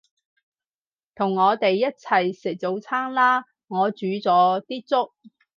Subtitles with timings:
[1.13, 5.13] 同我哋一齊食早餐啦，我煮咗啲粥